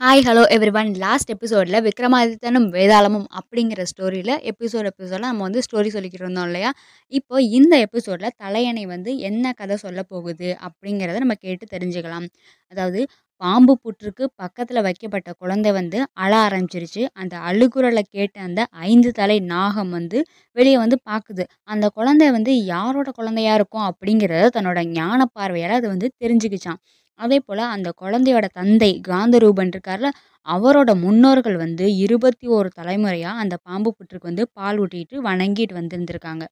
[0.00, 5.88] Hi hello everyone last எபிசோடில் விக்ரமாதித்தனும் வேதாளமும் அப்படிங்கிற ஸ்டோரியில் எபிசோட் எபிசோடில் நம்ம வந்து ஸ்டோரி
[5.88, 6.70] சொல்லிக்கிட்டு இருந்தோம் இல்லையா?
[7.12, 12.26] இப்போ இந்த எபிசோடில் தலையணை வந்து என்ன கதை சொல்ல போகுது அப்படிங்கிறத நம்ம கேட்டு தெரிஞ்சுக்கலாம்.
[12.72, 13.00] அதாவது
[13.40, 17.02] பாம்பு புற்றுக்கு பக்கத்தில் வைக்கப்பட்ட குழந்தை வந்து அழ ஆரம்பிச்சிருச்சு.
[17.14, 20.18] அந்த அழுகுரலை கேட்ட அந்த ஐந்து தலை நாகம் வந்து
[20.56, 26.10] வெளியே வந்து பார்க்குது அந்த குழந்தை வந்து யாரோட குழந்தையா இருக்கும் அப்படிங்கிறத தன்னோட ஞான பார்வையால் அது வந்து
[26.24, 26.80] தெரிஞ்சுக்கிச்சான்
[27.20, 30.10] அதே போல் அந்த குழந்தையோட தந்தை காந்தரூபன் இருக்கார்ல
[30.46, 36.44] அவரோட முன்னோர்கள் வந்து இருபத்தி ஒரு தலைமுறையாக அந்த பாம்பு புற்றுக்கு வந்து பால் ஊட்டிட்டு வணங்கிட்டு வந்திருந்திருக்காங்க.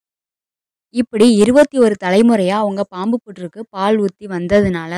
[0.95, 4.93] இப்படி இருபத்தி ஒரு தலைமுறையாக அவங்க பாம்பு புற்றுக்கு பால் ஊற்றி வந்ததுனால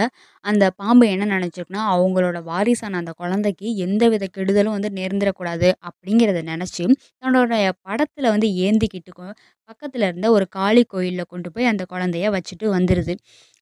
[0.45, 6.85] அந்த பாம்பு என்ன நினச்சிருக்குன்னா அவங்களோட வாரிசான அந்த குழந்தைக்கு எந்தவித கெடுதலும் வந்து நேர்ந்துடக்கூடாது அப்படிங்கிறத நினச்சி
[7.23, 7.53] தன்னோட
[7.83, 9.13] படத்தில் வந்து ஏந்திக்கிட்டு
[9.69, 13.15] பக்கத்தில் இருந்த ஒரு காளி கோயிலில் கொண்டு போய் அந்த குழந்தைய வச்சுட்டு வந்துடுது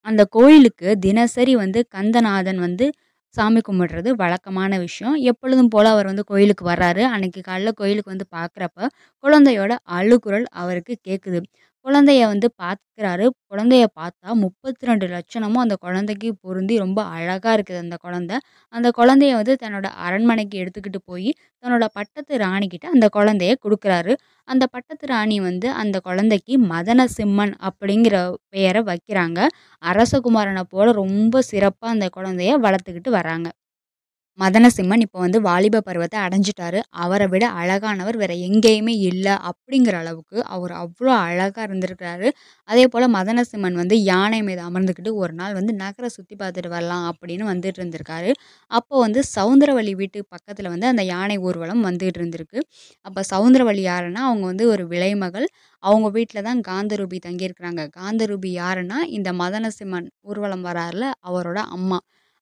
[0.08, 2.86] அந்த கோயிலுக்கு தினசரி வந்து கந்தநாதன் வந்து
[3.34, 5.16] சாமி கும்பிடுறது வழக்கமான விஷயம்.
[5.24, 7.02] எப்பொழுதும் போல் அவர் வந்து கோயிலுக்கு வர்றாரு.
[7.08, 8.88] அன்னைக்கு காலைல கோயிலுக்கு வந்து பார்க்குறப்ப
[9.24, 11.40] குழந்தையோட அழுகுரல் அவருக்கு கேட்குது
[11.88, 17.96] குழந்தைய வந்து பார்க்குறாரு குழந்தைய பார்த்தா முப்பத்தி ரெண்டு லட்சணமும் அந்த குழந்தைக்கு பொருந்தி ரொம்ப அழகாக இருக்குது அந்த
[17.96, 18.36] குழந்தை.
[18.74, 21.30] அந்த குழந்தைய வந்து தன்னோட அரண்மனைக்கு எடுத்துக்கிட்டு போய்
[21.62, 24.14] தன்னோட பட்டத்து ராணிக்கிட்ட அந்த குழந்தைய கொடுக்குறாரு.
[24.48, 28.16] அந்த பட்டத்து ராணி வந்து அந்த குழந்தைக்கு மதன சிம்மன் அப்படிங்கிற
[28.50, 29.40] பெயரை வைக்கிறாங்க.
[29.82, 33.48] அரசகுமாரனை போல் ரொம்ப சிறப்பாக அந்த குழந்தைய வளர்த்துக்கிட்டு வராங்க.
[34.38, 36.80] மதனசிம்மன் இப்போ வந்து வாலிப பருவத்தை அடைஞ்சிட்டாரு.
[37.04, 42.28] அவரை விட அழகானவர் வேற எங்கேயுமே இல்லை அப்படிங்கிற அளவுக்கு அவர் அவ்வளோ அழகாக இருந்திருக்கிறாரு.
[42.68, 47.46] அதே போல் மதனசிம்மன் வந்து யானை மீது அமர்ந்துக்கிட்டு ஒரு நாள் வந்து நகரை சுற்றி பார்த்துட்டு வரலாம் அப்படின்னு
[47.52, 48.30] வந்துட்டு இருந்திருக்காரு.
[48.70, 52.60] அப்போ வந்து சவுந்தரவள்ளி வீட்டு பக்கத்தில் வந்து அந்த யானை ஊர்வலம் வந்துட்டு இருந்திருக்கு.
[53.06, 55.48] அப்போ சவுந்தரவள்ளி யாருன்னா அவங்க வந்து ஒரு விலைமகள்
[55.82, 57.82] அவங்க வீட்டில் தான் காந்தரூபி தங்கியிருக்கிறாங்க.
[57.98, 61.98] காந்தரூபி யாருன்னா இந்த மதனசிம்மன் ஊர்வலம் வராருல அவரோட அம்மா.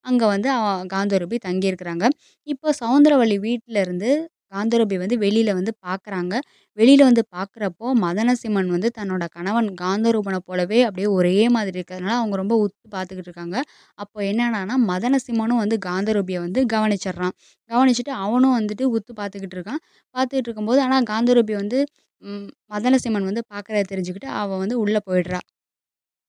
[0.06, 0.48] அங்கே வந்து
[0.94, 2.06] காந்தரூபி தங்கியிருக்கிறாங்க.
[2.46, 4.10] இப்போ சவுந்தரவள்ளி வீட்டில் இருந்து
[4.52, 6.34] காந்தரூபி வந்து வெளியில் வந்து பார்க்குறாங்க
[6.78, 12.54] வெளியில் வந்து பார்க்குறப்போ மதனசிம்மன் வந்து தன்னோட கணவன் காந்தரூபனை போலவே அப்படியே ஒரே மாதிரி இருக்கிறதுனால அவங்க ரொம்ப
[12.64, 13.56] உத்து பார்த்துக்கிட்டு இருக்காங்க.
[13.98, 17.34] அப்போ என்னென்னா மதனசிம்மனும் வந்து காந்தரூபியை வந்து கவனிச்சிடுறான்.
[17.70, 19.82] கவனிச்சுட்டு அவனும் வந்துட்டு உத்து பார்த்துக்கிட்டு இருக்கான்.
[20.14, 21.80] பார்த்துக்கிட்டு இருக்கும்போது ஆனால் காந்தரூபி வந்து
[22.72, 25.40] மதனசிம்மன் வந்து பார்க்குறத தெரிஞ்சுக்கிட்டு அவள் வந்து உள்ளே போயிடுறா.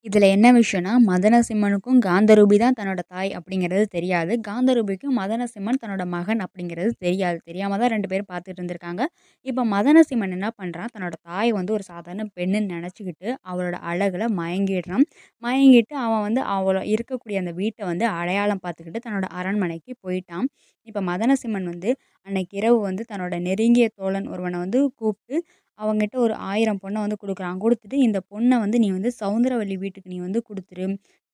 [0.08, 4.34] இதில் என்ன விஷயம்னா மதனசிம்மனுக்கும் காந்தரூபி தான் தன்னோட தாய் அப்படிங்கிறது தெரியாது.
[4.48, 7.38] காந்தரூபிக்கும் மதனசிம்மன் தன்னோட மகன் அப்படிங்கிறது தெரியாது.
[7.50, 9.04] தெரியாமல் தான் ரெண்டு பேரும் பார்த்துட்டு இருந்திருக்காங்க.
[9.46, 15.06] இப்போ மதனசிம்மன் என்ன பண்ணுறான் தன்னோட தாய் வந்து ஒரு சாதாரண பெண்ணுன்னு நினச்சிக்கிட்டு அவளோட அழகில் மயங்கிடுறான்.
[15.44, 20.48] மயங்கிட்டு அவன் வந்து அவளோ இருக்கக்கூடிய அந்த வீட்டை வந்து அடையாளம் பார்த்துக்கிட்டு தன்னோட அரண்மனைக்கு போயிட்டான்.
[20.88, 21.90] இப்போ மதனசிம்மன் வந்து
[22.28, 25.38] அன்னைக்கு இரவு வந்து தன்னோட நெருங்கிய தோழன் ஒருவனை வந்து கூப்பிட்டு
[25.80, 27.58] அவங்ககிட்ட ஒரு ஆயிரம் பொண்ணை வந்து கொடுக்குறான்.
[27.64, 30.86] கொடுத்துட்டு இந்த பொண்ணை வந்து நீ வந்து சவுந்தரவள்ளி வீட்டுக்கு நீ வந்து கொடுத்துரு.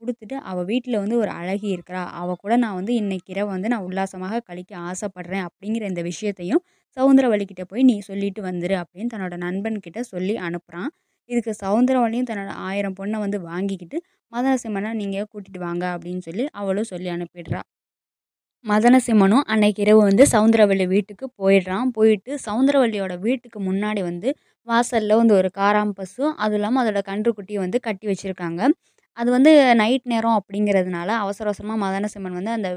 [0.02, 2.02] கொடுத்துட்டு அவள் வீட்டில் வந்து ஒரு அழகி இருக்கிறா.
[2.22, 5.46] அவள் கூட நான் வந்து இன்னைக்கு இரவு வந்து நான் உல்லாசமாக கழிக்க ஆசைப்படுறேன்.
[5.50, 6.62] அப்படிங்கிற இந்த விஷயத்தையும்
[6.98, 8.76] சவுந்தரவள்ளி போய் நீ சொல்லிட்டு வந்துரு.
[8.84, 10.92] அப்படின்னு தன்னோட நண்பன்கிட்ட சொல்லி அனுப்புகிறான்
[11.30, 13.98] இதுக்கு சவுந்தரவள்ளியும் தன்னோட ஆயிரம் பொண்ணை வந்து வாங்கிக்கிட்டு
[14.32, 15.86] மதனசிம்மனை நீங்கள் கூட்டிகிட்டு வாங்க.
[15.96, 17.62] அப்படின்னு சொல்லி அவளும் சொல்லி அனுப்பிடுறா.
[18.66, 21.88] மதனசிம்மனும் அன்னைக்கு இரவு வந்து சவுந்தரவள்ளி வீட்டுக்கு போயிடுறான்.
[21.98, 24.30] போயிட்டு சவுந்தரவள்ளியோட வீட்டுக்கு முன்னாடி வந்து
[24.68, 28.62] வாசலில் வந்து ஒரு காராம் பசு அதுவும் இல்லாமல் அதோட கன்றுக்குட்டியை வந்து கட்டி வச்சுருக்காங்க.
[29.18, 29.52] அது வந்து
[29.82, 32.70] நைட் நேரம் அப்படிங்கிறதுனால அவசர அவசரமாக மதனசிம்மன் வந்து அந்த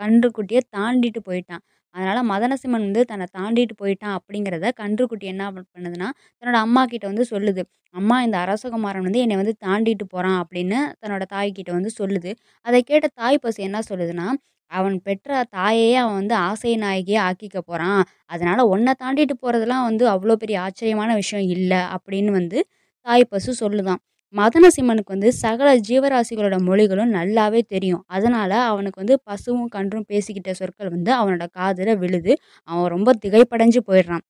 [0.00, 1.62] கன்றுக்குட்டியை தாண்டிட்டு போயிட்டான்.
[1.94, 7.62] அதனால் மதனசிம்மன் வந்து தன்னை தாண்டிட்டு போயிட்டான் அப்படிங்கிறத கன்றுக்குட்டி என்ன பண்ணுதுன்னா தன்னோட அம்மா கிட்ட வந்து சொல்லுது.
[7.94, 12.30] அம்மா இந்த அரசகுமாரன் வந்து என்னை வந்து தாண்டிட்டு போகிறான் அப்படின்னு தன்னோட தாய்கிட்ட வந்து சொல்லுது.
[12.66, 14.26] அதை கேட்ட தாய் பசு என்ன சொல்லுதுன்னா
[14.74, 20.36] அவன் பெற்ற தாயையே அவன் வந்து ஆசை நாயகியாக ஆக்கிக்க போகிறான் அதனால் உன்னை தாண்டிட்டு போகிறதுலாம் வந்து அவ்வளோ
[20.36, 22.58] பெரிய ஆச்சரியமான விஷயம் இல்லை அப்படின்னு வந்து
[23.06, 24.00] தாய் பசு சொல்லுதான்.
[24.34, 28.02] மதனசிம்மனுக்கு வந்து சகல ஜீவராசிகளோட மொழிகளும் நல்லாவே தெரியும்.
[28.08, 32.32] அதனால் அவனுக்கு வந்து பசுவும் கன்றும் பேசிக்கிட்ட சொற்கள் வந்து அவனோட காதில் விழுது.
[32.68, 34.24] அவன் ரொம்ப திகைப்படைஞ்சு போயிடுறான்.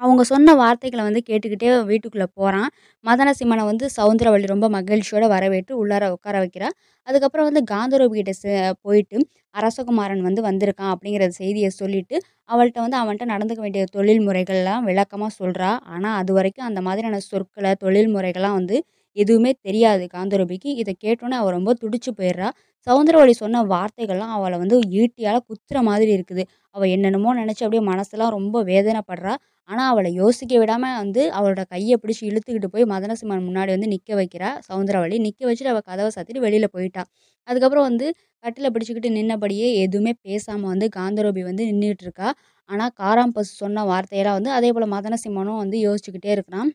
[0.00, 2.68] அவங்க சொன்ன வார்த்தைகளை வந்து கேட்டுக்கிட்டே வீட்டுக்குள்ளே போகிறான்
[3.04, 6.68] மதனசிம்மனை வந்து சவுந்தரவள்ளி ரொம்ப மகிழ்ச்சியோட வரவேற்று உள்ளார உட்கார வைக்கிறா
[7.08, 9.18] அதுக்கப்புறம் வந்து காந்தரூபி கிட்ட போயிட்டு
[9.54, 12.16] அரசகுமாரன் வந்து வந்திருக்கான் அப்படிங்கிற செய்தியை சொல்லிட்டு
[12.50, 17.72] அவள்கிட்ட வந்து அவன்கிட்ட நடந்துக்க வேண்டிய தொழில் முறைகள்லாம் விளக்கமாக சொல்கிறா ஆனால் அது வரைக்கும் அந்த மாதிரியான சொற்களை
[17.76, 18.78] தொழில் முறைகள்லாம் வந்து
[19.16, 20.70] எதுவுமே தெரியாது காந்தரூபிக்கு.
[20.82, 22.48] இதை கேட்டோன்னே அவள் ரொம்ப துடிச்சு போயிடுறா.
[22.86, 26.42] சவுந்தரவழி சொன்ன வார்த்தைகள்லாம் அவளை வந்து ஈட்டியால் குத்துற மாதிரி இருக்குது.
[26.74, 29.34] அவள் என்னென்னமோ நினச்சி அப்படியே மனசெல்லாம் ரொம்ப வேதனைப்படுறா.
[29.68, 34.50] ஆனால் அவளை யோசிக்க விடாமல் வந்து அவளோட கையை பிடிச்சி இழுத்துக்கிட்டு போய் மதனசிம்மன் முன்னாடி வந்து நிற்க வைக்கிறா
[34.68, 37.02] சவுந்தரவழி நிற்க வச்சுட்டு அவள் கதவை சாத்திட்டு வெளியில் போயிட்டா.
[37.48, 38.06] அதுக்கப்புறம் வந்து
[38.44, 42.28] கட்டில் பிடிச்சிக்கிட்டு நின்னபடியே எதுவுமே பேசாமல் வந்து காந்தரோபி வந்து நின்றுட்டு இருக்கா.
[42.70, 46.70] ஆனால் காராம்பசு சொன்ன வார்த்தையெல்லாம் வந்து அதே போல் மதனசிம்மனும் வந்து யோசிச்சுக்கிட்டே இருக்கிறான்.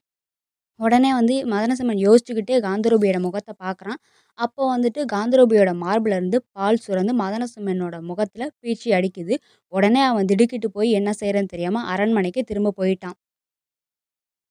[0.79, 3.99] உடனே வந்து மதனசிம்மன் யோசிச்சுக்கிட்டே காந்தரூபியோட முகத்தை பார்க்குறான்.
[4.37, 9.35] அப்போ வந்துட்டு காந்தரூபியோட மார்பிலேருந்து பால் சுரந்து மதனசிம்மனோட முகத்தில் பீச்சி அடிக்குது.
[9.73, 13.17] உடனே அவன் திடுக்கிட்டு போய் என்ன செய்கிறேன்னு தெரியாமல் அரண்மனைக்கு திரும்ப போயிட்டான்.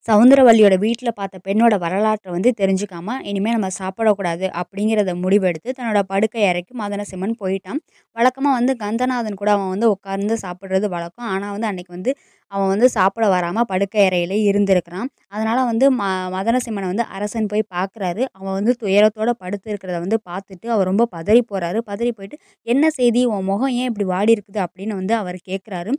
[0.08, 6.72] சவுந்தரவல்லியோட வீட்டில் பார்த்த பெண்ணோட வரலாற்றை வந்து தெரிஞ்சுக்காம, இனிமேல் நம்ம சாப்பிடக்கூடாது அப்படிங்கிறத முடிவெடுத்து தன்னோட படுக்கை அறைக்கு
[6.80, 7.80] மதனசிம்மன் போயிட்டான்.
[8.16, 11.28] வழக்கமாக வந்து கந்தநாதன் கூட அவன் வந்து உட்கார்ந்து சாப்பிட்றது வழக்கம்.
[11.30, 12.12] ஆனால் வந்து அன்றைக்கி வந்து
[12.52, 15.08] அவன் வந்து சாப்பிட வராமல் படுக்கை அறையிலே இருந்திருக்கிறான்.
[15.32, 16.02] அதனால் வந்து ம
[16.34, 18.22] மதனசிம்மனை வந்து அரசன் போய் பார்க்குறாரு.
[18.32, 23.22] அவன் வந்து துயரத்தோடு படுத்து இருக்கிறத வந்து பார்த்துட்டு அவர் ரொம்ப பதறி போகிறாரு பதறி போயிட்டு, "என்ன செய்தி?
[23.32, 25.92] உன் முகம் ஏன் இப்படி வாடி இருக்குது?" அப்படின்னு வந்து அவர் கேட்குறாரு.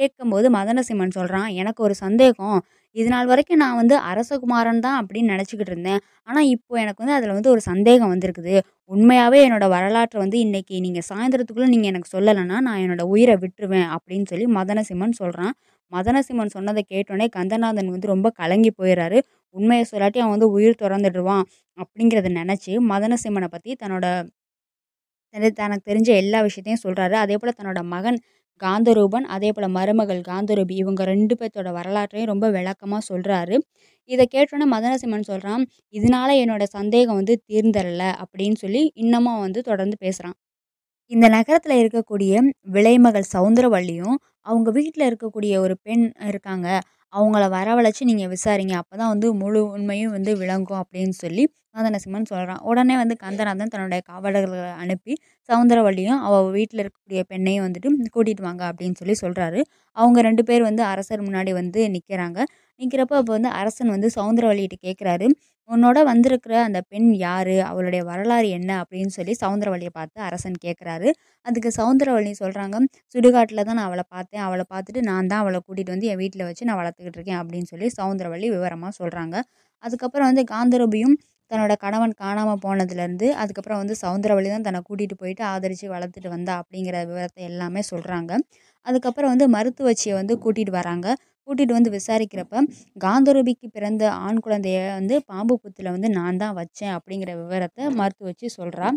[0.00, 2.58] கேட்கும்போது மதனசிம்மன் சொல்கிறான் "எனக்கு ஒரு சந்தேகம்.
[2.96, 6.00] இதுநாள் வரைக்கும் நான் வந்து அரசகுமாரன் தான் அப்படின்னு நினச்சிக்கிட்டு இருந்தேன்.
[6.28, 8.54] ஆனால் இப்போ எனக்கு வந்து அதில் வந்து ஒரு சந்தேகம் வந்திருக்குது.
[8.90, 14.28] உண்மையாகவே என்னோட வரலாற்றை வந்து இன்னைக்கு நீங்கள் சாயந்தரத்துக்குள்ளே நீங்கள் எனக்கு சொல்லலைன்னா நான் என்னோடய உயிரை விட்டுருவேன்." அப்படின்னு
[14.32, 15.54] சொல்லி மதனசிம்மன் சொல்கிறான்
[15.92, 19.18] மதனசிம்மன் சொன்னதை கேட்டோனே கந்தநாதன் வந்து ரொம்ப கலங்கி போயிடுறாரு
[19.54, 21.44] உண்மையை சொல்லாட்டி அவன் வந்து உயிர் திறந்துடுவான்
[21.78, 24.06] அப்படிங்கிறத நினச்சி மதனசிம்மனை பற்றி தன்னோட
[25.58, 28.18] தனக்கு தெரிஞ்ச எல்லா விஷயத்தையும் சொல்கிறாரு அதே போல் தன்னோட மகன்
[28.60, 33.56] காந்தரூபன், அதே போல் மருமகள் காந்தரூபி இவங்க ரெண்டு பேர்த்தோட வரலாற்றையும் ரொம்ப விளக்கமாக சொல்கிறாரு
[34.10, 35.62] இதை கேட்டோன்னே மதனசிம்மன் சொல்கிறான்
[35.94, 40.36] "இதனால என்னோடய சந்தேகம் வந்து தீர்ந்தரல." அப்படின்னு சொல்லி இன்னமும் வந்து தொடர்ந்து பேசுகிறான்
[41.10, 42.32] இந்த நகரத்தில் இருக்கக்கூடிய
[42.74, 44.16] விலைமகள் சவுந்தரவள்ளியும்
[44.46, 46.68] அவங்க வீட்டில் இருக்கக்கூடிய ஒரு பெண் இருக்காங்க.
[47.12, 48.74] அவங்கள வரவழைச்சி நீங்கள் விசாரிங்க.
[48.82, 51.44] அப்பதான் வந்து முழு உண்மையும் வந்து விளங்கும் அப்படின்னு சொல்லி
[51.76, 55.12] மதனசிம்மன் சொல்கிறான் உடனே வந்து கந்தநாதன் தன்னுடைய காவலர்களை அனுப்பி
[55.48, 59.60] சவுந்தரவள்ளியும் அவள் வீட்டில் இருக்கக்கூடிய பெண்ணையும் வந்துட்டு கூட்டிகிட்டு வாங்க அப்படின்னு சொல்லி சொல்கிறாரு
[59.96, 62.38] அவங்க ரெண்டு பேர் வந்து அரசர் முன்னாடி வந்து நிற்கிறாங்க
[62.80, 65.26] நிற்கிறப்ப அப்போ வந்து அரசன் வந்து சௌந்தரவல்லிட்ட கேட்குறாரு,
[65.68, 71.08] "உன்னோட வந்திருக்கிற அந்த பெண் யார் அவளுடைய வரலாறு என்ன?" அப்படின்னு சொல்லி சௌந்தரவல்லிய பார்த்து அரசன் கேட்குறாரு.
[71.46, 72.76] அதுக்கு சௌந்தரவல்லி சொல்கிறாங்க
[73.14, 74.44] சுடுகாட்டில் தான் நான் அவளை பார்த்தேன்.
[74.48, 77.88] அவளை பார்த்துட்டு நான் தான் அவளை கூட்டிகிட்டு வந்து என் வீட்டில் வச்சு நான் வளர்த்துக்கிட்டு இருக்கேன்." அப்படின்னு சொல்லி
[77.98, 79.36] சௌந்தரவல்லி விவரமாக சொல்கிறாங்க
[79.82, 81.16] அதுக்கப்புறம் வந்து காந்தரபியும்
[81.50, 86.96] தன்னோட கணவன் காணாமல் போனதுலேருந்து, அதுக்கப்புறம் வந்து சௌந்தரவல்லி தான் தன்னை கூட்டிகிட்டு போயிட்டு ஆதரித்து வளர்த்துட்டு வந்தா அப்படிங்கிற
[87.08, 88.32] விவரத்தை எல்லாமே சொல்கிறாங்க
[88.86, 91.06] அதுக்கப்புறம் வந்து மருத்துவச்சியை வந்து கூட்டிகிட்டு வராங்க.
[91.48, 92.54] கூட்டிகிட்டு வந்து விசாரிக்கிறப்ப,
[92.96, 98.48] காந்தரூபிக்கு பிறந்த ஆண் குழந்தைய வந்து பாம்பு புத்தில் வந்து நான் தான் வச்சேன் அப்படிங்கிற விவரத்தை மறுத்து வச்சு
[98.58, 98.88] சொல்றா.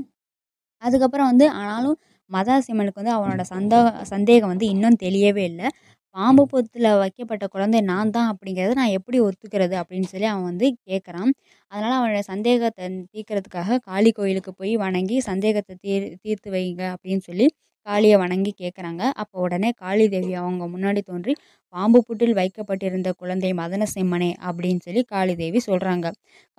[0.83, 1.97] அதுக்கப்புறம் வந்து ஆனாலும்
[2.31, 3.79] மதாசிம்மனுக்கு வந்து அவனோட சந்தா
[4.11, 5.67] சந்தேகம் வந்து இன்னும் தெளியவே இல்லை
[6.15, 11.31] "பாம்பு புத்தில் வைக்கப்பட்ட குழந்தை நான் தான் அப்படிங்கிறத நான் எப்படி ஒத்துக்கிறது?" அப்படின்னு சொல்லி அவன் வந்து கேட்குறான்.
[11.71, 17.47] அதனால் அவனோட சந்தேகத்தை தீர்க்கிறதுக்காக காளி கோயிலுக்கு போய் வணங்கி சந்தேகத்தை தீர் தீர்த்து வைங்க அப்படின்னு சொல்லி
[17.85, 19.01] காளியை வணங்கி கேட்குறாங்க.
[19.15, 21.33] அப்போ உடனே காளிதேவி அவங்க முன்னாடி தோன்றி,
[21.74, 26.07] "பாம்பு புட்டில் வைக்கப்பட்டிருந்த குழந்தை மதனசிம்மனே." அப்படின்னு சொல்லி காளிதேவி சொல்கிறாங்க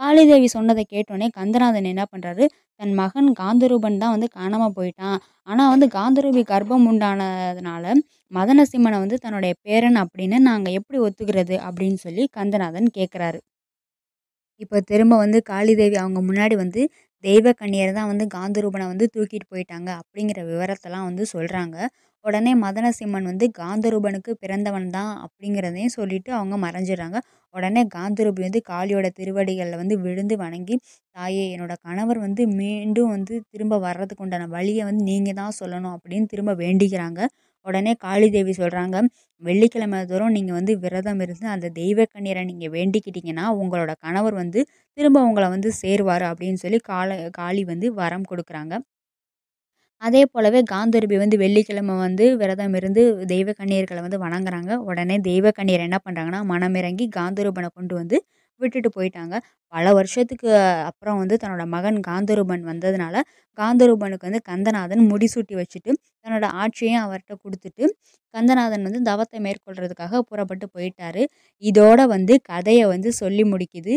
[0.01, 2.47] காளிதேவி சொன்னதை கேட்டோனே கந்தநாதன் என்ன பண்ணுறாரு
[2.81, 5.19] தன் மகன் காந்தரூபன் தான் வந்து காணாமல் போயிட்டான்.
[5.49, 7.85] ஆனால் வந்து காந்தரூபி கர்ப்பம் உண்டானதுனால
[8.33, 11.57] மதனசிம்மனை வந்து தன்னுடைய பேரன் அப்படின்னு நாங்கள் எப்படி ஒத்துக்கிறது?
[11.67, 13.41] அப்படின்னு சொல்லி கந்தநாதன் கேட்குறாரு.
[14.61, 16.83] இப்போ திரும்ப வந்து காளிதேவி அவங்க முன்னாடி வந்து
[17.25, 21.77] தெய்வக்கன்னியர் தான் வந்து காந்தரூபனை வந்து தூக்கிட்டு போயிட்டாங்க அப்படிங்கிற விவரத்தெல்லாம் வந்து சொல்கிறாங்க
[22.25, 27.19] உடனே மதனசிம்மன் வந்து காந்தரூபனுக்கு பிறந்தவன் தான் அப்படிங்கிறதையும் சொல்லிட்டு அவங்க மறைஞ்சிடுறாங்க.
[27.55, 30.77] உடனே காந்தரூபி வந்து காளியோட திருவடிகளில் வந்து விழுந்து வணங்கி,
[31.17, 36.31] "தாயே என்னோட கணவர் வந்து மீண்டும் வந்து திரும்ப வர்றதுக்கு உண்டான வழியை வந்து நீங்கள் தான் சொல்லணும்." அப்படின்னு
[36.33, 37.21] திரும்ப வேண்டிக்கிறாங்க.
[37.67, 38.97] உடனே காளிதேவி சொல்கிறாங்க
[39.43, 44.63] "வெள்ளிக்கிழமை தோறும் நீங்கள் வந்து விரதம் இருந்து அந்த தெய்வ கண்ணீரை நீங்கள் வேண்டிக்கிட்டீங்கன்னா, உங்களோட கணவர் வந்து
[44.99, 47.09] திரும்ப உங்களை வந்து சேருவார் அப்படின்னு சொல்லி காள
[47.39, 48.75] காளி வந்து வரம் கொடுக்குறாங்க
[50.03, 54.73] அதே போலவே காந்தரூபி வந்து வெள்ளிக்கிழமை வந்து விரதம் இருந்து தெய்வ கண்ணீர்களை வந்து வணங்குறாங்க.
[54.89, 58.17] உடனே தெய்வ கண்ணீர் என்ன பண்ணுறாங்கன்னா மனமிறங்கி காந்தரூபனை கொண்டு வந்து
[58.61, 59.35] விட்டுட்டு போயிட்டாங்க.
[59.73, 60.49] பல வருஷத்துக்கு
[60.91, 63.17] அப்புறம் வந்து தன்னோட மகன் காந்தரூபன் வந்ததுனால,
[63.59, 65.93] காந்தரூபனுக்கு வந்து கந்தநாதன் முடிசூட்டி வச்சுட்டு,
[66.25, 67.85] தன்னோட ஆட்சியையும் அவர்கிட்ட கொடுத்துட்டு
[68.35, 71.23] கந்தநாதன் வந்து தவத்தை மேற்கொள்றதுக்காக புறப்பட்டு போயிட்டாரு.
[71.63, 73.95] இதோட வந்து கதையை வந்து சொல்லி முடிக்குது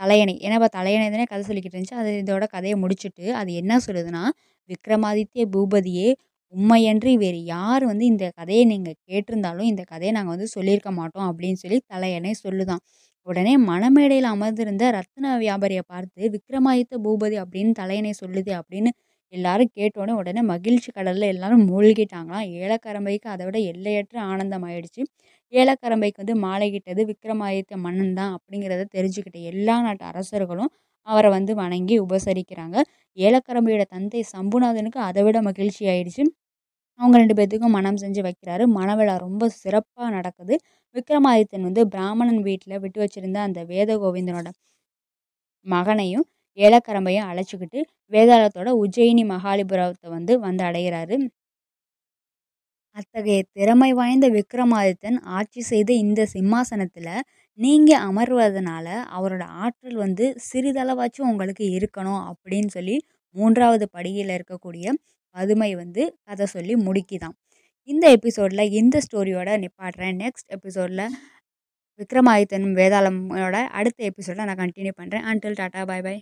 [0.00, 0.34] தலையணை.
[0.42, 1.94] ஏன்னா இப்போ தலையணை தானே கதை சொல்லிக்கிட்டு இருந்துச்சு.
[1.94, 4.22] அது இதோட கதையை முடிச்சுட்டு, அது என்ன சொல்லுதுன்னா,
[4.70, 6.08] "விக்ரமாதித்ய பூபதியே,
[6.54, 11.54] உண்மையன்றி வேறு யார் வந்து இந்த கதையை நீங்கள் கேட்டிருந்தாலும், இந்த கதையை நாங்கள் வந்து சொல்லியிருக்க மாட்டோம்." அப்படின்னு
[11.54, 12.82] சொல்லி தலையணை சொல்லுதான்
[13.26, 18.90] உடனே மணமேடையில் அமர்ந்திருந்த ரத்ன வியாபாரியை பார்த்து, "விக்ரமாதித்ய பூபதி அப்படின்னு தலையணை சொல்லுதே." அப்படின்னு
[19.34, 22.46] எல்லாரும் கேட்டோனே உடனே மகிழ்ச்சி கடலில் எல்லாரும் மூழ்கிட்டாங்களாம்.
[22.60, 25.02] ஏலக்கரம்பைக்கு அதை விட எல்லையற்ற ஆனந்தம் ஆயிடுச்சு.
[25.52, 30.72] ஏலக்கரம்பைக்கு வந்து மாலையிட்டது விக்ரமாதித்ய மன்னன் தான் அப்படிங்கிறத தெரிஞ்சுக்கிட்ட எல்லா நாட்டு அரசர்களும்
[31.06, 32.76] அவரை வந்து வணங்கி உபசரிக்கிறாங்க.
[33.18, 36.24] ஏலக்கரம்பையோட தந்தை சம்புநாதனுக்கு அதை விட மகிழ்ச்சி ஆயிடுச்சு.
[37.00, 38.64] அவங்க ரெண்டு பேத்துக்கும் மணம் செஞ்சு வைக்கிறாரு.
[38.78, 40.54] மணவிழா ரொம்ப சிறப்பாக நடக்குது.
[40.96, 44.48] விக்ரமாதித்தன் வந்து பிராமணன் வீட்டில் விட்டு வச்சிருந்த அந்த வேத கோவிந்தனோட
[45.66, 46.24] மகனையும்,
[46.58, 47.80] ஏலக்கரம்பையும் அழைச்சிக்கிட்டு
[48.12, 51.16] வேதாளத்தோட உஜ்ஜயினி மகாலிபுரத்தை வந்து வந்து அடைகிறாரு
[52.96, 57.08] அத்தகைய திறமை வாய்ந்த விக்ரமாதித்தன் ஆட்சி செய்த இந்த சிம்மாசனத்தில்
[57.58, 62.96] நீங்கள் அமர்வதனால அவரோட ஆற்றல் வந்து சிறிதளவாச்சும் உங்களுக்கு இருக்கணும் அப்படின்னு சொல்லி
[63.36, 64.86] மூன்றாவது படியில் இருக்கக்கூடிய
[65.34, 67.36] பதுமை வந்து கதை சொல்லி முடிக்கிதான்
[67.88, 70.16] இந்த எபிசோடில் இந்த ஸ்டோரியோட நிப்பாட்டுறேன்.
[70.16, 71.04] நெக்ஸ்ட் எபிசோடில்
[72.00, 76.20] விக்ரமாதித்தனும் வேதாளமோட அடுத்த எபிசோட நான் கண்டினியூ பண்ணுறேன் அன்டில் டாட்டா பாய் பாய்.